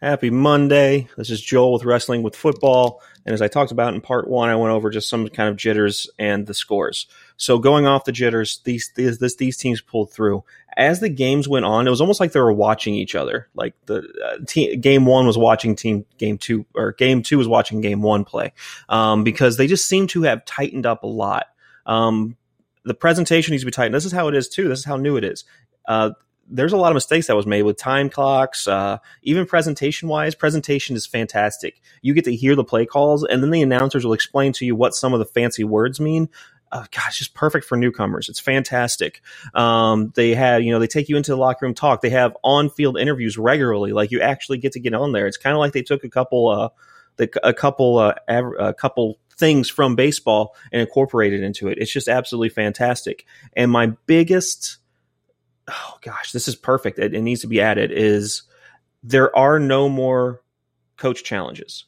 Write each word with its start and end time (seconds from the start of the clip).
Happy 0.00 0.30
Monday. 0.30 1.08
This 1.16 1.28
is 1.28 1.40
Joel 1.40 1.72
with 1.72 1.84
Wrestling 1.84 2.22
with 2.22 2.36
Football. 2.36 3.02
And 3.26 3.34
as 3.34 3.42
I 3.42 3.48
talked 3.48 3.72
about 3.72 3.94
in 3.94 4.00
part 4.00 4.28
one, 4.28 4.48
I 4.48 4.54
went 4.54 4.72
over 4.72 4.90
just 4.90 5.08
some 5.08 5.26
kind 5.26 5.48
of 5.48 5.56
jitters 5.56 6.08
and 6.20 6.46
the 6.46 6.54
scores. 6.54 7.08
So 7.36 7.58
going 7.58 7.88
off 7.88 8.04
the 8.04 8.12
jitters, 8.12 8.60
these 8.62 8.92
these 8.94 9.18
this, 9.18 9.34
these 9.34 9.56
teams 9.56 9.80
pulled 9.80 10.12
through. 10.12 10.44
As 10.76 11.00
the 11.00 11.08
games 11.08 11.48
went 11.48 11.64
on, 11.64 11.88
it 11.88 11.90
was 11.90 12.00
almost 12.00 12.20
like 12.20 12.30
they 12.30 12.38
were 12.38 12.52
watching 12.52 12.94
each 12.94 13.16
other. 13.16 13.48
Like 13.56 13.74
the 13.86 14.08
uh, 14.24 14.44
team, 14.46 14.80
game 14.80 15.04
one 15.04 15.26
was 15.26 15.36
watching 15.36 15.74
team 15.74 16.06
game 16.16 16.38
two, 16.38 16.64
or 16.76 16.92
game 16.92 17.22
two 17.22 17.36
was 17.36 17.48
watching 17.48 17.80
game 17.80 18.00
one 18.00 18.24
play, 18.24 18.52
um, 18.88 19.24
because 19.24 19.56
they 19.56 19.66
just 19.66 19.86
seem 19.88 20.06
to 20.08 20.22
have 20.22 20.44
tightened 20.44 20.86
up 20.86 21.02
a 21.02 21.08
lot. 21.08 21.48
Um, 21.86 22.36
the 22.84 22.94
presentation 22.94 23.50
needs 23.50 23.62
to 23.62 23.66
be 23.66 23.72
tightened. 23.72 23.96
This 23.96 24.04
is 24.04 24.12
how 24.12 24.28
it 24.28 24.36
is 24.36 24.48
too. 24.48 24.68
This 24.68 24.78
is 24.78 24.84
how 24.84 24.96
new 24.96 25.16
it 25.16 25.24
is. 25.24 25.42
Uh, 25.86 26.10
there's 26.50 26.72
a 26.72 26.76
lot 26.76 26.90
of 26.90 26.94
mistakes 26.94 27.26
that 27.26 27.36
was 27.36 27.46
made 27.46 27.62
with 27.62 27.76
time 27.76 28.08
clocks, 28.08 28.66
uh, 28.66 28.98
even 29.22 29.46
presentation 29.46 30.08
wise. 30.08 30.34
Presentation 30.34 30.96
is 30.96 31.06
fantastic. 31.06 31.80
You 32.02 32.14
get 32.14 32.24
to 32.24 32.34
hear 32.34 32.54
the 32.54 32.64
play 32.64 32.86
calls, 32.86 33.24
and 33.24 33.42
then 33.42 33.50
the 33.50 33.62
announcers 33.62 34.04
will 34.04 34.14
explain 34.14 34.52
to 34.54 34.64
you 34.64 34.74
what 34.74 34.94
some 34.94 35.12
of 35.12 35.18
the 35.18 35.26
fancy 35.26 35.64
words 35.64 36.00
mean. 36.00 36.28
Uh, 36.70 36.84
gosh, 36.90 37.18
just 37.18 37.34
perfect 37.34 37.64
for 37.64 37.76
newcomers. 37.76 38.28
It's 38.28 38.40
fantastic. 38.40 39.22
Um, 39.54 40.12
they 40.16 40.34
have, 40.34 40.62
you 40.62 40.70
know, 40.70 40.78
they 40.78 40.86
take 40.86 41.08
you 41.08 41.16
into 41.16 41.30
the 41.30 41.36
locker 41.38 41.64
room 41.64 41.74
talk. 41.74 42.02
They 42.02 42.10
have 42.10 42.36
on-field 42.44 42.98
interviews 42.98 43.38
regularly. 43.38 43.92
Like 43.92 44.10
you 44.10 44.20
actually 44.20 44.58
get 44.58 44.72
to 44.72 44.80
get 44.80 44.92
on 44.92 45.12
there. 45.12 45.26
It's 45.26 45.38
kind 45.38 45.54
of 45.54 45.60
like 45.60 45.72
they 45.72 45.82
took 45.82 46.04
a 46.04 46.10
couple, 46.10 46.48
uh, 46.48 46.68
the, 47.16 47.30
a 47.42 47.54
couple, 47.54 47.98
uh, 47.98 48.14
a 48.28 48.74
couple 48.74 49.18
things 49.38 49.70
from 49.70 49.96
baseball 49.96 50.54
and 50.70 50.82
incorporated 50.82 51.42
into 51.42 51.68
it. 51.68 51.78
It's 51.78 51.92
just 51.92 52.08
absolutely 52.08 52.50
fantastic. 52.50 53.24
And 53.54 53.70
my 53.70 53.92
biggest 54.06 54.76
oh 54.76 54.87
gosh, 56.02 56.32
this 56.32 56.48
is 56.48 56.56
perfect. 56.56 56.98
It, 56.98 57.14
it 57.14 57.22
needs 57.22 57.40
to 57.42 57.46
be 57.46 57.60
added. 57.60 57.90
Is 57.92 58.42
there 59.02 59.36
are 59.36 59.58
no 59.58 59.88
more 59.88 60.42
coach 60.96 61.24
challenges. 61.24 61.84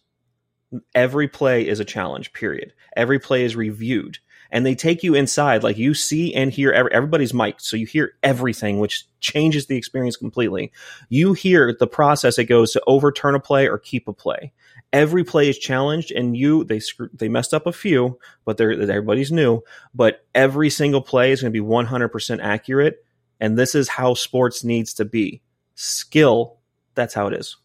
Every 0.94 1.28
play 1.28 1.66
is 1.66 1.80
a 1.80 1.84
challenge. 1.84 2.32
Period. 2.32 2.72
Every 2.96 3.18
play 3.18 3.44
is 3.44 3.56
reviewed 3.56 4.18
and 4.52 4.66
they 4.66 4.74
take 4.74 5.02
you 5.02 5.14
inside 5.14 5.62
like 5.62 5.78
you 5.78 5.94
see 5.94 6.34
and 6.34 6.52
hear 6.52 6.72
everybody's 6.72 7.34
mic 7.34 7.60
so 7.60 7.76
you 7.76 7.86
hear 7.86 8.12
everything 8.22 8.78
which 8.78 9.06
changes 9.20 9.66
the 9.66 9.76
experience 9.76 10.16
completely 10.16 10.72
you 11.08 11.32
hear 11.32 11.74
the 11.78 11.86
process 11.86 12.38
it 12.38 12.44
goes 12.44 12.72
to 12.72 12.82
overturn 12.86 13.34
a 13.34 13.40
play 13.40 13.68
or 13.68 13.78
keep 13.78 14.08
a 14.08 14.12
play 14.12 14.52
every 14.92 15.24
play 15.24 15.48
is 15.48 15.58
challenged 15.58 16.10
and 16.10 16.36
you 16.36 16.64
they 16.64 16.80
they 17.12 17.28
messed 17.28 17.54
up 17.54 17.66
a 17.66 17.72
few 17.72 18.18
but 18.44 18.56
they're 18.56 18.72
everybody's 18.72 19.32
new 19.32 19.60
but 19.94 20.24
every 20.34 20.70
single 20.70 21.02
play 21.02 21.32
is 21.32 21.40
going 21.40 21.52
to 21.52 21.62
be 21.62 21.66
100% 21.66 22.40
accurate 22.42 23.04
and 23.40 23.58
this 23.58 23.74
is 23.74 23.88
how 23.88 24.14
sports 24.14 24.62
needs 24.62 24.94
to 24.94 25.04
be. 25.04 25.42
Skill, 25.74 26.58
that's 26.94 27.14
how 27.14 27.26
it 27.26 27.34
is. 27.34 27.56